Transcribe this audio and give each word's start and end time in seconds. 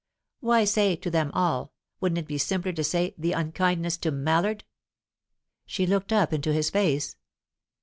"Why 0.39 0.63
say 0.63 0.95
'to 0.95 1.11
them 1.11 1.29
all'? 1.35 1.73
Wouldn't 1.99 2.17
it 2.17 2.25
be 2.25 2.39
simpler 2.39 2.71
to 2.73 2.83
say 2.83 3.13
'the 3.19 3.33
unkindness 3.33 3.97
to 3.97 4.09
Mallard'?" 4.09 4.63
She 5.67 5.85
looked 5.85 6.11
up 6.11 6.33
into 6.33 6.51
his 6.51 6.71
face. 6.71 7.17